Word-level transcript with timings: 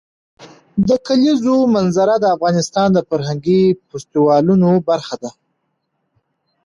د 0.87 0.89
کلیزو 1.07 1.55
منظره 1.75 2.15
د 2.19 2.25
افغانستان 2.35 2.87
د 2.93 2.99
فرهنګي 3.09 3.61
فستیوالونو 3.89 4.69
برخه 4.89 5.15
ده. 5.21 5.31